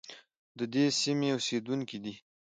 [0.57, 2.15] د دې سیمې اوسیدونکي دي.